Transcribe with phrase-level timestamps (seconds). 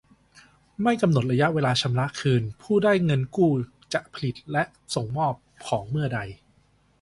[0.81, 3.51] ไม่กำหนดระยะเวลาชำระคืน ผู้ได้เงินกู้
[3.93, 4.63] จะผลิตและ
[4.95, 5.33] ส่งมอบ
[5.67, 6.19] ของเมื่อใด